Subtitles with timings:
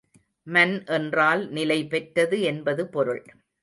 [0.47, 3.23] மன் என்றால் நிலைபெற்றது என்பது பொருள்.